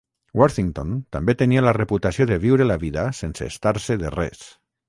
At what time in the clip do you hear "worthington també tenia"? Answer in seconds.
0.39-1.63